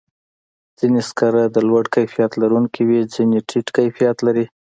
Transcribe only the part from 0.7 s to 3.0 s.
ځینې سکاره د لوړ کیفیت لرونکي وي،